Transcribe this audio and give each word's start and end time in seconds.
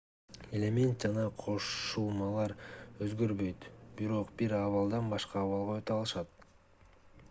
элемент 0.59 1.03
жана 1.07 1.25
кошулмалар 1.41 2.55
өзгөрбөйт 3.09 3.69
бирок 4.01 4.35
бир 4.41 4.57
абалдан 4.63 5.15
башка 5.17 5.45
абалга 5.47 5.81
өтө 5.83 5.99
алышат 6.01 6.49